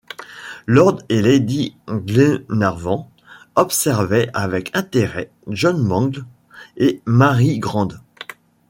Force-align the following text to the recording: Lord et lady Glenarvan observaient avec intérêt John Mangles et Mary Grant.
Lord 0.65 1.03
et 1.09 1.21
lady 1.21 1.75
Glenarvan 1.87 3.07
observaient 3.53 4.31
avec 4.33 4.75
intérêt 4.75 5.29
John 5.47 5.79
Mangles 5.79 6.25
et 6.75 7.03
Mary 7.05 7.59
Grant. 7.59 7.89